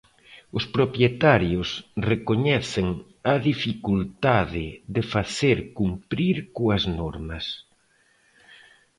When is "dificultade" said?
3.49-4.65